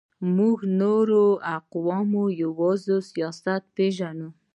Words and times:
موږ 0.37 0.57
نور 0.79 1.07
اقوام 1.57 2.11
یوازې 2.43 2.87
له 2.97 3.05
سیاست 3.09 3.61
پېژنو. 3.75 4.29